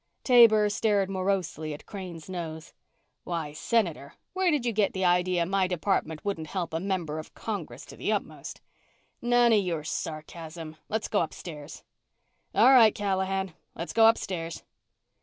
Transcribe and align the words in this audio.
Taber 0.23 0.67
stared 0.71 1.11
morosely 1.11 1.75
at 1.75 1.85
Crane's 1.85 2.27
nose. 2.27 2.73
"Why, 3.23 3.53
Senator, 3.53 4.15
where 4.33 4.49
did 4.49 4.65
you 4.65 4.71
get 4.73 4.93
the 4.93 5.05
idea 5.05 5.45
my 5.45 5.67
department 5.67 6.25
wouldn't 6.25 6.47
help 6.47 6.73
a 6.73 6.79
member 6.79 7.19
of 7.19 7.35
Congress 7.35 7.85
to 7.85 7.95
the 7.95 8.11
utmost?" 8.11 8.61
"None 9.21 9.53
of 9.53 9.63
your 9.63 9.83
sarcasm. 9.83 10.77
Let's 10.89 11.07
go 11.07 11.21
upstairs." 11.21 11.83
"All 12.55 12.71
right, 12.71 12.95
Callahan. 12.95 13.53
Let's 13.75 13.93
go 13.93 14.07
upstairs." 14.07 14.63